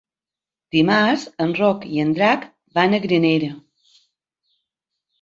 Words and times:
Dimarts 0.75 1.25
en 1.45 1.53
Roc 1.59 1.87
i 1.97 2.03
en 2.05 2.15
Drac 2.21 2.49
van 2.81 2.99
a 2.99 3.03
Granera. 3.07 3.55